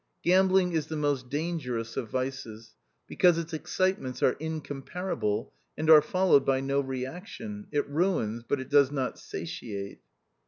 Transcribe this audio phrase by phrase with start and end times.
[0.23, 2.73] Gambling is the most dangerous of vices,
[3.05, 8.71] because its excitements are incomparable, and are followed by no reaction; it ruins, but it
[8.71, 10.01] does not satiate.